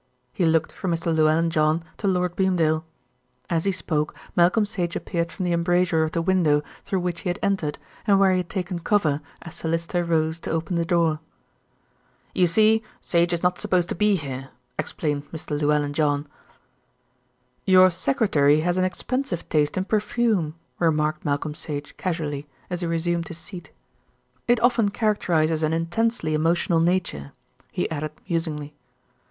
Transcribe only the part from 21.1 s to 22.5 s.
Malcolm Sage casually,